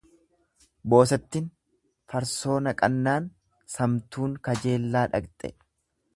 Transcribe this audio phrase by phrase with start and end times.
[0.93, 1.45] Boosettin
[2.13, 3.29] farsoo naqannaan
[3.75, 5.55] samtuun kajjeellaa dhaqxe.